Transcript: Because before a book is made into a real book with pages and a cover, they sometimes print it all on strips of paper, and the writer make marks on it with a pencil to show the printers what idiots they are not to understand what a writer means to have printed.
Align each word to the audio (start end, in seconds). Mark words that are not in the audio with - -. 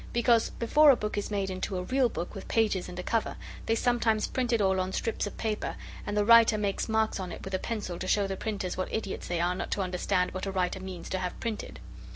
Because 0.13 0.49
before 0.57 0.89
a 0.89 0.95
book 0.95 1.15
is 1.15 1.29
made 1.29 1.51
into 1.51 1.77
a 1.77 1.83
real 1.83 2.09
book 2.09 2.33
with 2.33 2.47
pages 2.47 2.89
and 2.89 2.97
a 2.97 3.03
cover, 3.03 3.37
they 3.67 3.75
sometimes 3.75 4.25
print 4.25 4.51
it 4.51 4.59
all 4.59 4.79
on 4.79 4.91
strips 4.93 5.27
of 5.27 5.37
paper, 5.37 5.75
and 6.07 6.17
the 6.17 6.25
writer 6.25 6.57
make 6.57 6.89
marks 6.89 7.19
on 7.19 7.31
it 7.31 7.43
with 7.45 7.53
a 7.53 7.59
pencil 7.59 7.99
to 7.99 8.07
show 8.07 8.25
the 8.25 8.35
printers 8.35 8.75
what 8.75 8.91
idiots 8.91 9.27
they 9.27 9.39
are 9.39 9.53
not 9.53 9.69
to 9.69 9.81
understand 9.81 10.31
what 10.31 10.47
a 10.47 10.51
writer 10.51 10.79
means 10.79 11.07
to 11.09 11.19
have 11.19 11.39
printed. 11.39 11.79